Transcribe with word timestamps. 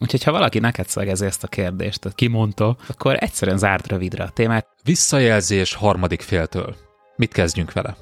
Úgyhogy 0.00 0.22
ha 0.22 0.32
valaki 0.32 0.58
neked 0.58 0.88
szegezi 0.88 1.26
ezt 1.26 1.44
a 1.44 1.48
kérdést, 1.48 2.14
kimondta, 2.14 2.76
akkor 2.88 3.16
egyszerűen 3.18 3.58
zárt 3.58 3.86
rövidre 3.86 4.24
a 4.24 4.28
témát. 4.28 4.66
Visszajelzés 4.84 5.74
harmadik 5.74 6.20
féltől. 6.20 6.76
Mit 7.16 7.32
kezdjünk 7.32 7.72
vele? 7.72 7.96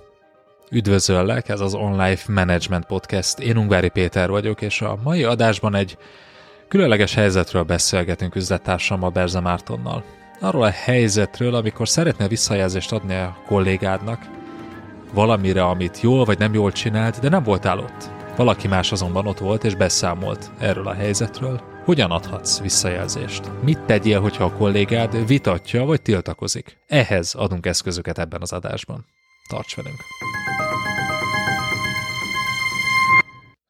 Üdvözöllek, 0.71 1.49
ez 1.49 1.61
az 1.61 1.75
Online 1.75 2.19
Management 2.29 2.87
Podcast. 2.87 3.39
Én 3.39 3.57
Ungvári 3.57 3.89
Péter 3.89 4.31
vagyok, 4.31 4.63
és 4.63 4.81
a 4.81 4.99
mai 5.03 5.23
adásban 5.23 5.75
egy 5.75 5.99
különleges 6.69 7.15
helyzetről 7.15 7.63
beszélgetünk 7.63 8.35
üzlettársammal 8.35 9.11
Berze 9.11 9.41
Mártonnal. 9.41 10.05
Arról 10.41 10.63
a 10.63 10.71
helyzetről, 10.71 11.55
amikor 11.55 11.89
szeretne 11.89 12.29
visszajelzést 12.29 12.93
adni 12.93 13.15
a 13.15 13.37
kollégádnak, 13.47 14.21
valamire, 15.13 15.65
amit 15.65 16.01
jól 16.01 16.25
vagy 16.25 16.39
nem 16.39 16.55
jól 16.55 16.73
csinált, 16.73 17.21
de 17.21 17.29
nem 17.29 17.43
voltál 17.43 17.79
ott. 17.79 18.14
Valaki 18.37 18.69
más 18.69 18.93
azonban 18.93 19.27
ott 19.27 19.39
volt 19.39 19.65
és 19.65 19.75
beszámolt 19.75 20.51
erről 20.59 20.89
a 20.89 20.93
helyzetről. 20.93 21.61
Hogyan 21.85 22.11
adhatsz 22.11 22.61
visszajelzést? 22.61 23.51
Mit 23.63 23.81
tegyél, 23.81 24.21
hogyha 24.21 24.45
a 24.45 24.53
kollégád 24.53 25.27
vitatja 25.27 25.85
vagy 25.85 26.03
tiltakozik? 26.03 26.79
Ehhez 26.87 27.35
adunk 27.35 27.67
eszközöket 27.67 28.19
ebben 28.19 28.41
az 28.43 28.53
adásban. 28.53 29.07
Tarts 29.49 29.77
velünk! 29.77 29.97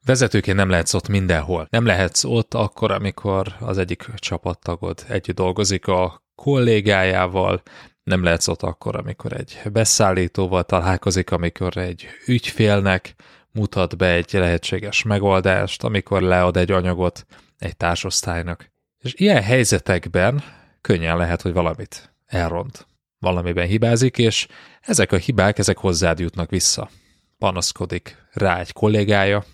Vezetőként 0.05 0.57
nem 0.57 0.69
lehetsz 0.69 0.93
ott 0.93 1.07
mindenhol. 1.07 1.67
Nem 1.69 1.85
lehetsz 1.85 2.23
ott 2.23 2.53
akkor, 2.53 2.91
amikor 2.91 3.55
az 3.59 3.77
egyik 3.77 4.05
csapattagod 4.15 5.05
együtt 5.07 5.35
dolgozik 5.35 5.87
a 5.87 6.23
kollégájával, 6.35 7.61
nem 8.03 8.23
lehetsz 8.23 8.47
ott 8.47 8.61
akkor, 8.61 8.95
amikor 8.95 9.33
egy 9.33 9.61
beszállítóval 9.71 10.63
találkozik, 10.63 11.31
amikor 11.31 11.77
egy 11.77 12.07
ügyfélnek 12.27 13.15
mutat 13.55 13.97
be 13.97 14.11
egy 14.11 14.29
lehetséges 14.31 15.03
megoldást, 15.03 15.83
amikor 15.83 16.21
lead 16.21 16.57
egy 16.57 16.71
anyagot 16.71 17.25
egy 17.57 17.77
társosztálynak. 17.77 18.71
És 18.99 19.13
ilyen 19.17 19.43
helyzetekben 19.43 20.43
könnyen 20.81 21.17
lehet, 21.17 21.41
hogy 21.41 21.53
valamit 21.53 22.13
elront, 22.25 22.87
valamiben 23.19 23.67
hibázik, 23.67 24.17
és 24.17 24.47
ezek 24.81 25.11
a 25.11 25.17
hibák, 25.17 25.57
ezek 25.57 25.77
hozzád 25.77 26.19
jutnak 26.19 26.49
vissza. 26.49 26.89
Panaszkodik 27.37 28.17
rá 28.31 28.59
egy 28.59 28.73
kollégája, 28.73 29.45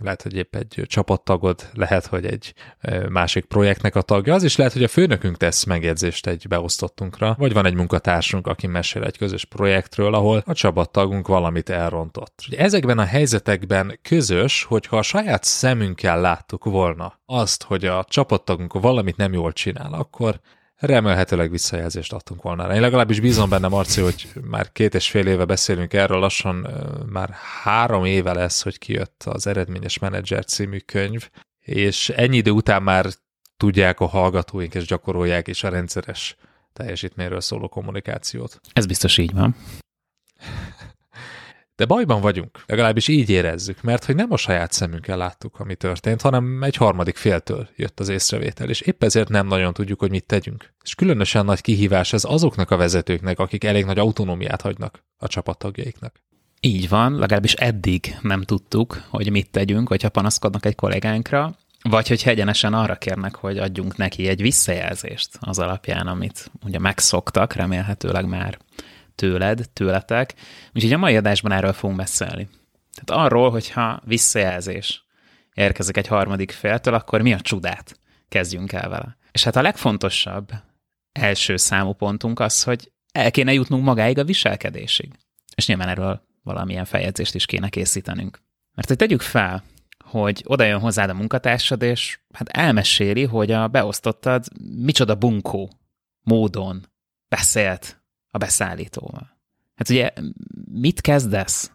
lehet, 0.00 0.22
hogy 0.22 0.34
épp 0.34 0.54
egy 0.56 0.82
csapattagod, 0.86 1.68
lehet, 1.72 2.06
hogy 2.06 2.26
egy 2.26 2.54
másik 3.08 3.44
projektnek 3.44 3.94
a 3.94 4.02
tagja, 4.02 4.34
az 4.34 4.42
is 4.42 4.56
lehet, 4.56 4.72
hogy 4.72 4.82
a 4.82 4.88
főnökünk 4.88 5.36
tesz 5.36 5.64
megjegyzést 5.64 6.26
egy 6.26 6.44
beosztottunkra, 6.48 7.34
vagy 7.38 7.52
van 7.52 7.66
egy 7.66 7.74
munkatársunk, 7.74 8.46
aki 8.46 8.66
mesél 8.66 9.04
egy 9.04 9.18
közös 9.18 9.44
projektről, 9.44 10.14
ahol 10.14 10.42
a 10.46 10.52
csapattagunk 10.52 11.28
valamit 11.28 11.68
elrontott. 11.68 12.46
Ezekben 12.56 12.98
a 12.98 13.04
helyzetekben 13.04 13.98
közös, 14.02 14.64
hogyha 14.64 14.96
a 14.96 15.02
saját 15.02 15.44
szemünkkel 15.44 16.20
láttuk 16.20 16.64
volna 16.64 17.18
azt, 17.26 17.62
hogy 17.62 17.84
a 17.84 18.04
csapattagunk 18.08 18.72
valamit 18.72 19.16
nem 19.16 19.32
jól 19.32 19.52
csinál, 19.52 19.92
akkor 19.92 20.40
remélhetőleg 20.80 21.50
visszajelzést 21.50 22.12
adtunk 22.12 22.42
volna 22.42 22.66
rá. 22.66 22.74
Én 22.74 22.80
legalábbis 22.80 23.20
bízom 23.20 23.48
benne, 23.48 23.68
Marci, 23.68 24.00
hogy 24.00 24.28
már 24.42 24.72
két 24.72 24.94
és 24.94 25.10
fél 25.10 25.26
éve 25.26 25.44
beszélünk 25.44 25.92
erről, 25.92 26.18
lassan 26.18 26.68
már 27.06 27.30
három 27.62 28.04
éve 28.04 28.32
lesz, 28.32 28.62
hogy 28.62 28.78
kijött 28.78 29.22
az 29.22 29.46
Eredményes 29.46 29.98
Menedzser 29.98 30.44
című 30.44 30.78
könyv, 30.78 31.28
és 31.60 32.08
ennyi 32.08 32.36
idő 32.36 32.50
után 32.50 32.82
már 32.82 33.06
tudják 33.56 34.00
a 34.00 34.06
hallgatóink, 34.06 34.74
és 34.74 34.86
gyakorolják 34.86 35.48
is 35.48 35.64
a 35.64 35.68
rendszeres 35.68 36.36
teljesítményről 36.72 37.40
szóló 37.40 37.68
kommunikációt. 37.68 38.60
Ez 38.72 38.86
biztos 38.86 39.18
így 39.18 39.32
van. 39.32 39.56
De 41.80 41.86
bajban 41.86 42.20
vagyunk, 42.20 42.62
legalábbis 42.66 43.08
így 43.08 43.30
érezzük, 43.30 43.82
mert 43.82 44.04
hogy 44.04 44.14
nem 44.14 44.32
a 44.32 44.36
saját 44.36 44.72
szemünkkel 44.72 45.16
láttuk, 45.16 45.60
ami 45.60 45.74
történt, 45.74 46.20
hanem 46.20 46.62
egy 46.62 46.76
harmadik 46.76 47.16
féltől 47.16 47.68
jött 47.76 48.00
az 48.00 48.08
észrevétel, 48.08 48.68
és 48.68 48.80
épp 48.80 49.02
ezért 49.02 49.28
nem 49.28 49.46
nagyon 49.46 49.72
tudjuk, 49.72 49.98
hogy 49.98 50.10
mit 50.10 50.24
tegyünk. 50.24 50.72
És 50.84 50.94
különösen 50.94 51.44
nagy 51.44 51.60
kihívás 51.60 52.12
ez 52.12 52.24
azoknak 52.24 52.70
a 52.70 52.76
vezetőknek, 52.76 53.38
akik 53.38 53.64
elég 53.64 53.84
nagy 53.84 53.98
autonómiát 53.98 54.60
hagynak 54.60 55.04
a 55.18 55.26
csapattagjaiknak. 55.26 56.22
Így 56.60 56.88
van, 56.88 57.18
legalábbis 57.18 57.54
eddig 57.54 58.16
nem 58.22 58.42
tudtuk, 58.42 59.02
hogy 59.08 59.30
mit 59.30 59.50
tegyünk, 59.50 59.88
hogyha 59.88 60.08
panaszkodnak 60.08 60.66
egy 60.66 60.74
kollégánkra, 60.74 61.56
vagy 61.82 62.08
hogy 62.08 62.22
egyenesen 62.24 62.74
arra 62.74 62.96
kérnek, 62.96 63.34
hogy 63.34 63.58
adjunk 63.58 63.96
neki 63.96 64.28
egy 64.28 64.40
visszajelzést 64.40 65.38
az 65.40 65.58
alapján, 65.58 66.06
amit 66.06 66.50
ugye 66.64 66.78
megszoktak, 66.78 67.52
remélhetőleg 67.52 68.26
már 68.26 68.58
tőled, 69.20 69.70
tőletek. 69.72 70.34
Úgyhogy 70.74 70.92
a 70.92 70.98
mai 70.98 71.16
adásban 71.16 71.52
erről 71.52 71.72
fogunk 71.72 71.98
beszélni. 71.98 72.48
Tehát 72.94 73.24
arról, 73.24 73.50
hogyha 73.50 74.00
visszajelzés 74.04 75.04
érkezik 75.54 75.96
egy 75.96 76.06
harmadik 76.06 76.50
féltől, 76.50 76.94
akkor 76.94 77.22
mi 77.22 77.32
a 77.32 77.40
csodát 77.40 78.00
kezdjünk 78.28 78.72
el 78.72 78.88
vele. 78.88 79.16
És 79.32 79.44
hát 79.44 79.56
a 79.56 79.62
legfontosabb 79.62 80.52
első 81.12 81.56
számú 81.56 81.92
pontunk 81.92 82.40
az, 82.40 82.62
hogy 82.62 82.92
el 83.12 83.30
kéne 83.30 83.52
jutnunk 83.52 83.84
magáig 83.84 84.18
a 84.18 84.24
viselkedésig. 84.24 85.12
És 85.54 85.66
nyilván 85.66 85.88
erről 85.88 86.22
valamilyen 86.42 86.84
feljegyzést 86.84 87.34
is 87.34 87.46
kéne 87.46 87.68
készítenünk. 87.68 88.42
Mert 88.74 88.88
hogy 88.88 88.96
tegyük 88.96 89.20
fel, 89.22 89.62
hogy 90.04 90.42
oda 90.46 90.64
jön 90.64 90.80
hozzád 90.80 91.10
a 91.10 91.14
munkatársad, 91.14 91.82
és 91.82 92.18
hát 92.32 92.48
elmeséli, 92.48 93.24
hogy 93.24 93.50
a 93.50 93.68
beosztottad 93.68 94.44
micsoda 94.76 95.14
bunkó 95.14 95.70
módon 96.22 96.86
beszélt 97.28 97.99
a 98.30 98.38
beszállítóval. 98.38 99.38
Hát 99.74 99.88
ugye 99.88 100.10
mit 100.72 101.00
kezdesz 101.00 101.72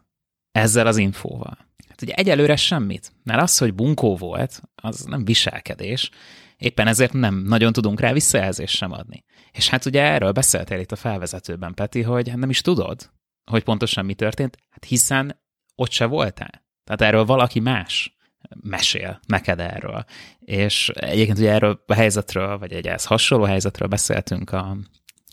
ezzel 0.51 0.87
az 0.87 0.97
infóval? 0.97 1.57
Hát 1.87 2.01
ugye 2.01 2.13
egyelőre 2.13 2.55
semmit, 2.55 3.11
mert 3.23 3.41
az, 3.41 3.57
hogy 3.57 3.73
bunkó 3.73 4.15
volt, 4.15 4.61
az 4.75 5.01
nem 5.01 5.25
viselkedés, 5.25 6.09
éppen 6.57 6.87
ezért 6.87 7.13
nem 7.13 7.35
nagyon 7.35 7.73
tudunk 7.73 7.99
rá 7.99 8.13
visszajelzést 8.13 8.75
sem 8.75 8.91
adni. 8.91 9.23
És 9.51 9.69
hát 9.69 9.85
ugye 9.85 10.01
erről 10.01 10.31
beszéltél 10.31 10.79
itt 10.79 10.91
a 10.91 10.95
felvezetőben, 10.95 11.73
Peti, 11.73 12.01
hogy 12.01 12.37
nem 12.37 12.49
is 12.49 12.61
tudod, 12.61 13.11
hogy 13.51 13.63
pontosan 13.63 14.05
mi 14.05 14.13
történt, 14.13 14.57
hát 14.69 14.83
hiszen 14.85 15.41
ott 15.75 15.91
se 15.91 16.05
voltál. 16.05 16.65
Tehát 16.83 17.01
erről 17.01 17.25
valaki 17.25 17.59
más 17.59 18.17
mesél 18.61 19.19
neked 19.27 19.59
erről. 19.59 20.05
És 20.39 20.89
egyébként 20.89 21.37
ugye 21.37 21.51
erről 21.51 21.83
a 21.85 21.93
helyzetről, 21.93 22.57
vagy 22.57 22.71
egy 22.71 22.87
ehhez 22.87 23.05
hasonló 23.05 23.45
helyzetről 23.45 23.87
beszéltünk 23.87 24.51
a 24.51 24.77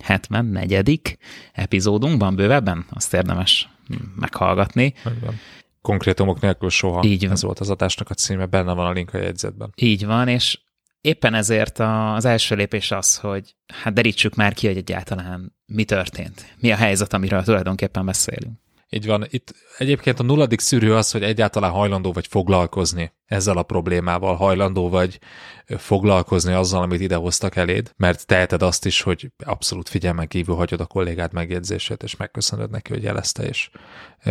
74. 0.02 1.18
epizódunkban 1.52 2.36
bővebben, 2.36 2.86
azt 2.90 3.14
érdemes 3.14 3.68
meghallgatni. 4.16 4.94
Megvan. 5.04 5.40
Konkrétumok 5.82 6.40
nélkül 6.40 6.70
soha. 6.70 7.04
Így 7.04 7.22
van. 7.22 7.30
Ez 7.30 7.42
volt 7.42 7.58
az 7.58 7.70
adásnak 7.70 8.10
a 8.10 8.14
címe, 8.14 8.46
benne 8.46 8.72
van 8.72 8.86
a 8.86 8.92
link 8.92 9.14
a 9.14 9.18
jegyzetben. 9.18 9.72
Így 9.76 10.06
van, 10.06 10.28
és 10.28 10.58
éppen 11.00 11.34
ezért 11.34 11.78
az 11.78 12.24
első 12.24 12.54
lépés 12.54 12.90
az, 12.90 13.16
hogy 13.16 13.56
hát 13.82 13.92
derítsük 13.92 14.34
már 14.34 14.54
ki, 14.54 14.66
hogy 14.66 14.76
egyáltalán 14.76 15.56
mi 15.66 15.84
történt. 15.84 16.54
Mi 16.60 16.72
a 16.72 16.76
helyzet, 16.76 17.12
amiről 17.12 17.42
tulajdonképpen 17.42 18.04
beszélünk. 18.04 18.60
Így 18.94 19.06
van. 19.06 19.26
Itt 19.30 19.54
egyébként 19.78 20.18
a 20.18 20.22
nulladik 20.22 20.60
szűrő 20.60 20.94
az, 20.94 21.10
hogy 21.10 21.22
egyáltalán 21.22 21.70
hajlandó 21.70 22.12
vagy 22.12 22.26
foglalkozni 22.26 23.12
ezzel 23.26 23.56
a 23.56 23.62
problémával, 23.62 24.34
hajlandó 24.36 24.88
vagy 24.88 25.18
foglalkozni 25.66 26.52
azzal, 26.52 26.82
amit 26.82 27.00
idehoztak 27.00 27.56
eléd, 27.56 27.92
mert 27.96 28.26
teheted 28.26 28.62
azt 28.62 28.86
is, 28.86 29.02
hogy 29.02 29.32
abszolút 29.44 29.88
figyelmen 29.88 30.28
kívül 30.28 30.54
hagyod 30.54 30.80
a 30.80 30.86
kollégád 30.86 31.32
megjegyzését, 31.32 32.02
és 32.02 32.16
megköszönöd 32.16 32.70
neki, 32.70 32.92
hogy 32.92 33.02
jelezte, 33.02 33.42
és 33.42 33.70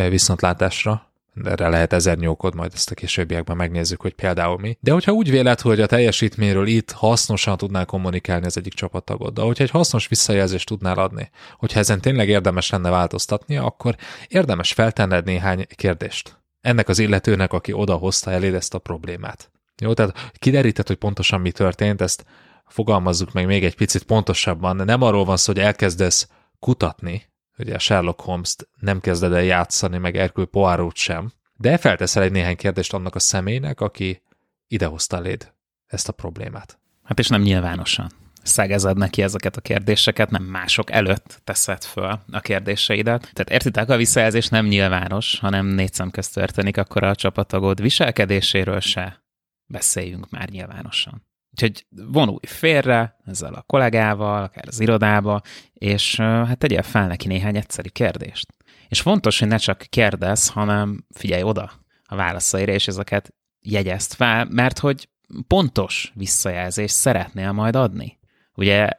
viszontlátásra 0.09 1.10
erre 1.43 1.69
lehet 1.69 1.93
ezer 1.93 2.17
nyókod, 2.17 2.55
majd 2.55 2.71
ezt 2.73 2.91
a 2.91 2.95
későbbiekben 2.95 3.57
megnézzük, 3.57 4.01
hogy 4.01 4.13
például 4.13 4.57
mi. 4.57 4.77
De 4.79 4.91
hogyha 4.91 5.11
úgy 5.11 5.29
véled, 5.29 5.61
hogy 5.61 5.81
a 5.81 5.85
teljesítményről 5.85 6.67
itt 6.67 6.91
hasznosan 6.91 7.57
tudnál 7.57 7.85
kommunikálni 7.85 8.45
az 8.45 8.57
egyik 8.57 8.73
csapattagoddal, 8.73 9.45
hogyha 9.45 9.63
egy 9.63 9.69
hasznos 9.69 10.07
visszajelzést 10.07 10.67
tudnál 10.67 10.97
adni, 10.97 11.29
hogyha 11.57 11.79
ezen 11.79 12.01
tényleg 12.01 12.29
érdemes 12.29 12.69
lenne 12.69 12.89
változtatni, 12.89 13.57
akkor 13.57 13.95
érdemes 14.27 14.73
feltenned 14.73 15.25
néhány 15.25 15.65
kérdést. 15.75 16.39
Ennek 16.61 16.89
az 16.89 16.99
illetőnek, 16.99 17.53
aki 17.53 17.73
oda 17.73 17.95
hozta 17.95 18.31
eléd 18.31 18.53
ezt 18.53 18.73
a 18.73 18.79
problémát. 18.79 19.51
Jó, 19.81 19.93
tehát 19.93 20.31
kideríted, 20.33 20.87
hogy 20.87 20.95
pontosan 20.95 21.41
mi 21.41 21.51
történt, 21.51 22.01
ezt 22.01 22.25
fogalmazzuk 22.67 23.31
meg 23.31 23.45
még 23.45 23.63
egy 23.63 23.75
picit 23.75 24.03
pontosabban. 24.03 24.75
Nem 24.75 25.01
arról 25.01 25.25
van 25.25 25.37
szó, 25.37 25.53
hogy 25.53 25.61
elkezdesz 25.61 26.27
kutatni, 26.59 27.30
ugye 27.61 27.77
Sherlock 27.77 28.21
Holmes-t 28.21 28.67
nem 28.79 28.99
kezded 28.99 29.33
el 29.33 29.43
játszani, 29.43 29.97
meg 29.97 30.17
Erkül 30.17 30.45
Poirot 30.45 30.95
sem, 30.95 31.31
de 31.53 31.77
felteszel 31.77 32.23
egy 32.23 32.31
néhány 32.31 32.55
kérdést 32.55 32.93
annak 32.93 33.15
a 33.15 33.19
személynek, 33.19 33.81
aki 33.81 34.21
idehozta 34.67 35.19
léd 35.19 35.53
ezt 35.87 36.09
a 36.09 36.11
problémát. 36.11 36.79
Hát 37.03 37.19
és 37.19 37.27
nem 37.27 37.41
nyilvánosan. 37.41 38.11
szegezed 38.43 38.97
neki 38.97 39.21
ezeket 39.21 39.57
a 39.57 39.61
kérdéseket, 39.61 40.29
nem 40.29 40.43
mások 40.43 40.91
előtt 40.91 41.41
teszed 41.43 41.83
föl 41.83 42.19
a 42.31 42.39
kérdéseidet. 42.39 43.21
Tehát 43.21 43.49
értitek, 43.49 43.89
a 43.89 43.97
visszajelzés 43.97 44.47
nem 44.47 44.65
nyilvános, 44.65 45.39
hanem 45.39 45.65
négy 45.65 45.93
szem 45.93 46.11
közt 46.11 46.33
történik, 46.33 46.77
akkor 46.77 47.03
a 47.03 47.15
csapatagod 47.15 47.81
viselkedéséről 47.81 48.79
se 48.79 49.23
beszéljünk 49.65 50.29
már 50.29 50.49
nyilvánosan. 50.49 51.29
Úgyhogy 51.51 51.85
vonulj 51.89 52.37
félre 52.41 53.17
ezzel 53.25 53.53
a 53.53 53.61
kollégával, 53.61 54.43
akár 54.43 54.63
az 54.67 54.79
irodába, 54.79 55.41
és 55.73 56.15
hát 56.19 56.57
tegyél 56.57 56.81
fel 56.81 57.07
neki 57.07 57.27
néhány 57.27 57.55
egyszerű 57.55 57.89
kérdést. 57.89 58.53
És 58.87 59.01
fontos, 59.01 59.39
hogy 59.39 59.47
ne 59.47 59.57
csak 59.57 59.85
kérdez, 59.89 60.49
hanem 60.49 61.05
figyelj 61.09 61.43
oda 61.43 61.71
a 62.03 62.15
válaszaira, 62.15 62.71
és 62.71 62.87
ezeket 62.87 63.33
jegyezd 63.61 64.13
fel, 64.13 64.47
mert 64.49 64.79
hogy 64.79 65.09
pontos 65.47 66.11
visszajelzést 66.15 66.95
szeretnél 66.95 67.51
majd 67.51 67.75
adni. 67.75 68.19
Ugye 68.55 68.89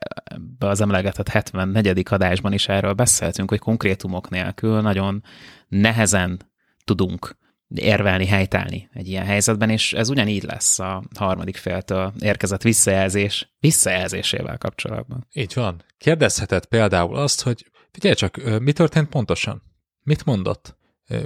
az 0.58 0.80
emlegetett 0.80 1.28
74. 1.28 2.02
adásban 2.10 2.52
is 2.52 2.68
erről 2.68 2.92
beszéltünk, 2.92 3.50
hogy 3.50 3.58
konkrétumok 3.58 4.30
nélkül 4.30 4.80
nagyon 4.80 5.24
nehezen 5.68 6.50
tudunk 6.84 7.36
érvelni, 7.74 8.26
helytállni 8.26 8.88
egy 8.92 9.08
ilyen 9.08 9.24
helyzetben, 9.24 9.70
és 9.70 9.92
ez 9.92 10.08
ugyanígy 10.08 10.42
lesz 10.42 10.78
a 10.78 11.02
harmadik 11.18 11.56
féltől 11.56 12.12
érkezett 12.20 12.62
visszajelzés 12.62 13.54
visszajelzésével 13.60 14.58
kapcsolatban. 14.58 15.26
Így 15.32 15.52
van. 15.54 15.84
Kérdezheted 15.98 16.64
például 16.64 17.16
azt, 17.16 17.42
hogy 17.42 17.70
figyelj 17.90 18.14
csak, 18.14 18.60
mi 18.60 18.72
történt 18.72 19.08
pontosan? 19.08 19.62
Mit 20.02 20.24
mondott? 20.24 20.76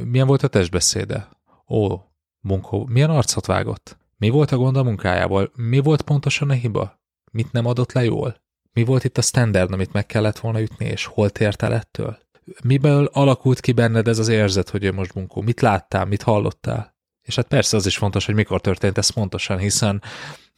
Milyen 0.05 0.27
volt 0.27 0.43
a 0.43 0.49
testbeszéde? 0.49 1.29
Ó, 1.69 1.99
munkó, 2.41 2.87
milyen 2.87 3.11
arcot 3.11 3.47
vágott? 3.47 3.97
Mi 4.17 4.29
volt 4.29 4.53
a 4.53 4.57
gond 4.57 4.77
a 4.77 4.83
munkájával? 4.83 5.53
Mi 5.55 5.79
volt 5.79 6.03
pontosan 6.03 6.51
a 6.51 6.53
hiba? 6.53 7.01
Mit 7.33 7.53
nem 7.53 7.67
adott 7.67 7.93
le 7.93 8.05
jól? 8.05 8.45
Mi 8.73 8.85
volt 8.85 9.05
itt 9.05 9.19
a 9.19 9.23
standard, 9.23 9.73
amit 9.73 9.93
meg 9.93 10.07
kellett 10.07 10.39
volna 10.39 10.61
ütni, 10.61 10.87
és 10.87 11.05
hol 11.05 11.31
tért 11.31 11.63
el 11.63 11.75
ettől? 11.75 12.19
Miből 12.65 13.05
alakult 13.13 13.61
ki 13.61 13.73
benned 13.73 14.09
ez 14.09 14.19
az 14.19 14.29
érzet, 14.29 14.71
hogy 14.71 14.85
ő 14.85 14.93
most 14.93 15.15
munkó? 15.15 15.41
Mit 15.41 15.61
láttál, 15.61 16.05
mit 16.05 16.23
hallottál? 16.23 16.95
És 17.23 17.37
hát 17.37 17.47
persze 17.47 17.77
az 17.77 17.87
is 17.87 17.97
fontos, 17.97 18.27
hogy 18.27 18.35
mikor 18.35 18.61
történt 18.61 18.99
ez 18.99 19.09
pontosan, 19.11 19.59
hiszen 19.59 20.03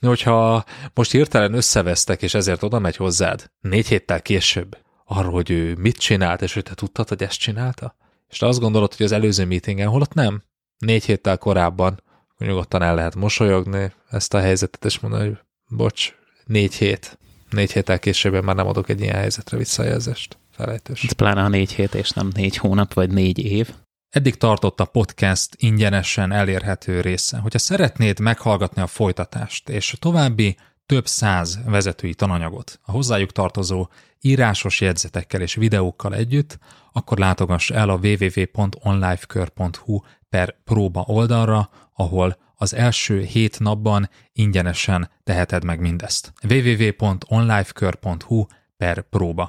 hogyha 0.01 0.65
most 0.95 1.11
hirtelen 1.11 1.55
összevesztek, 1.55 2.23
és 2.23 2.35
ezért 2.35 2.63
oda 2.63 2.79
megy 2.79 2.97
hozzád 2.97 3.51
négy 3.61 3.89
héttel 3.89 4.23
később, 4.23 4.77
arról, 5.05 5.33
hogy 5.33 5.51
ő 5.51 5.75
mit 5.75 5.97
csinált, 5.97 6.43
és 6.43 6.55
hogy 6.55 6.63
te 6.63 6.75
tudtad, 6.75 7.09
hogy 7.09 7.23
ezt 7.23 7.39
csinálta? 7.39 7.97
És 8.29 8.39
te 8.39 8.47
azt 8.47 8.61
gondolod, 8.61 8.95
hogy 8.95 9.07
az 9.07 9.13
előző 9.13 9.45
meetingen, 9.45 9.89
holott 9.89 10.15
nem, 10.15 10.43
négy 10.79 11.05
héttel 11.05 11.39
korábban 11.39 12.03
nyugodtan 12.39 12.83
el 12.83 12.95
lehet 12.95 13.15
mosolyogni 13.15 13.93
ezt 14.11 14.35
a 14.35 14.41
helyzetet, 14.41 14.85
és 14.85 14.99
mondani, 14.99 15.27
hogy 15.27 15.39
bocs, 15.69 16.15
négy 16.45 16.75
hét, 16.75 17.19
négy 17.51 17.73
héttel 17.73 17.99
később 17.99 18.45
már 18.45 18.55
nem 18.55 18.67
adok 18.67 18.89
egy 18.89 19.01
ilyen 19.01 19.15
helyzetre 19.15 19.57
visszajelzést. 19.57 20.39
Felejtős. 20.59 21.05
Ez 21.05 21.13
pláne 21.13 21.43
a 21.43 21.49
négy 21.49 21.73
hét, 21.73 21.95
és 21.95 22.11
nem 22.11 22.31
négy 22.35 22.57
hónap, 22.57 22.95
vagy 22.95 23.11
négy 23.11 23.39
év. 23.39 23.75
Eddig 24.09 24.37
tartott 24.37 24.81
a 24.81 24.85
podcast 24.85 25.55
ingyenesen 25.57 26.33
elérhető 26.33 27.01
része. 27.01 27.39
Hogyha 27.39 27.59
szeretnéd 27.59 28.21
meghallgatni 28.21 28.83
a 28.83 28.87
folytatást, 28.87 29.69
és 29.69 29.97
további 29.99 30.57
több 30.87 31.07
száz 31.07 31.59
vezetői 31.65 32.15
tananyagot 32.15 32.81
a 32.83 32.91
hozzájuk 32.91 33.33
tartozó 33.33 33.89
írásos 34.21 34.81
jegyzetekkel 34.81 35.41
és 35.41 35.55
videókkal 35.55 36.15
együtt, 36.15 36.59
akkor 36.93 37.19
látogass 37.19 37.71
el 37.71 37.89
a 37.89 37.99
www.onlifekör.hu 38.03 40.01
per 40.29 40.57
próba 40.65 41.05
oldalra, 41.07 41.71
ahol 41.93 42.39
az 42.55 42.75
első 42.75 43.23
hét 43.23 43.61
napban 43.61 44.11
ingyenesen 44.33 45.11
teheted 45.25 45.65
meg 45.65 45.81
mindezt. 45.81 46.33
www.onlifekör.hu 46.49 48.47
per 48.77 49.03
próba. 49.03 49.49